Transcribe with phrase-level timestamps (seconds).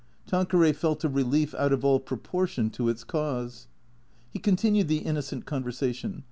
[0.25, 3.67] Tanqueray felt a relief out of all proportion to its cause.
[4.31, 6.19] He continued the innocent conversation.